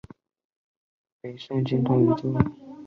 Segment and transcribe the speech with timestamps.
[0.03, 0.13] 另外寺内
[1.21, 2.33] 还有北宋经幢一座。